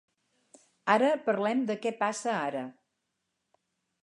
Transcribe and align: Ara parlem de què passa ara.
Ara 0.93 1.11
parlem 1.27 1.61
de 1.73 1.75
què 1.85 1.93
passa 2.01 2.35
ara. 2.39 2.65